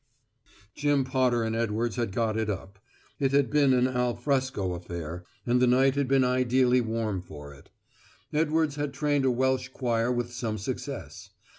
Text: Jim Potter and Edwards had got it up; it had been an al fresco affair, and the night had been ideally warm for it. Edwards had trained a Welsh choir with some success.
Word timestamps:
Jim 0.73 1.03
Potter 1.03 1.43
and 1.43 1.55
Edwards 1.55 1.95
had 1.95 2.11
got 2.11 2.35
it 2.35 2.49
up; 2.49 2.79
it 3.19 3.33
had 3.33 3.51
been 3.51 3.71
an 3.71 3.87
al 3.87 4.15
fresco 4.15 4.73
affair, 4.73 5.23
and 5.45 5.61
the 5.61 5.67
night 5.67 5.93
had 5.93 6.07
been 6.07 6.23
ideally 6.23 6.81
warm 6.81 7.21
for 7.21 7.53
it. 7.53 7.69
Edwards 8.33 8.77
had 8.77 8.95
trained 8.95 9.25
a 9.25 9.29
Welsh 9.29 9.67
choir 9.67 10.11
with 10.11 10.33
some 10.33 10.57
success. 10.57 11.29